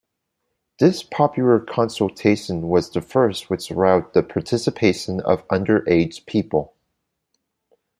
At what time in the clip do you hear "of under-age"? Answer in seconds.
5.21-6.25